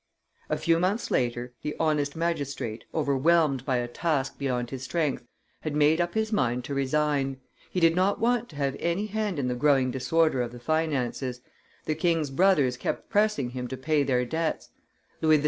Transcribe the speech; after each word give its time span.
A 0.49 0.57
few 0.57 0.79
months 0.79 1.11
later, 1.11 1.53
the 1.61 1.75
honest 1.79 2.15
magistrate, 2.15 2.85
overwhelmed 2.91 3.67
by 3.67 3.77
a 3.77 3.87
task 3.87 4.39
beyond 4.39 4.71
his 4.71 4.81
strength, 4.81 5.25
had 5.59 5.75
made 5.75 6.01
up 6.01 6.15
his 6.15 6.33
mind 6.33 6.63
to 6.63 6.73
resign; 6.73 7.37
he 7.69 7.79
did 7.79 7.95
not 7.95 8.19
want 8.19 8.49
to 8.49 8.55
have 8.55 8.75
any 8.79 9.05
hand 9.05 9.37
in 9.37 9.47
the 9.47 9.53
growing 9.53 9.91
disorder 9.91 10.41
of 10.41 10.53
the 10.53 10.59
finances; 10.59 11.41
the 11.85 11.93
king's 11.93 12.31
brothers 12.31 12.77
kept 12.77 13.11
pressing 13.11 13.51
him 13.51 13.67
to 13.67 13.77
pay 13.77 14.01
their 14.01 14.25
debts; 14.25 14.71
Louis 15.21 15.37
XVI. 15.37 15.39